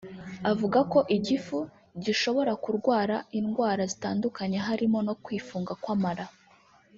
[0.51, 1.57] avuga ko igifu
[2.03, 6.25] gishobora kurwara indwara zitandukanye harimo no kwifunga kw’amara